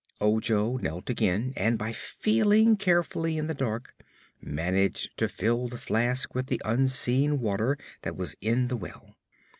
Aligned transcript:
Ojo 0.19 0.77
knelt 0.79 1.11
again 1.11 1.53
and 1.55 1.77
by 1.77 1.93
feeling 1.93 2.75
carefully 2.75 3.37
in 3.37 3.45
the 3.45 3.53
dark 3.53 3.93
managed 4.41 5.15
to 5.17 5.29
fill 5.29 5.67
the 5.67 5.77
flask 5.77 6.33
with 6.33 6.47
the 6.47 6.59
unseen 6.65 7.39
water 7.39 7.77
that 8.01 8.17
was 8.17 8.35
in 8.41 8.67
the 8.67 8.77
well. 8.77 9.15